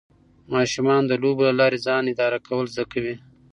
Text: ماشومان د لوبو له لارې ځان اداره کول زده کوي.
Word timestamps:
ماشومان 0.53 1.01
د 1.07 1.11
لوبو 1.21 1.43
له 1.47 1.53
لارې 1.59 1.79
ځان 1.85 2.03
اداره 2.13 2.39
کول 2.47 2.65
زده 2.73 2.85
کوي. 2.93 3.15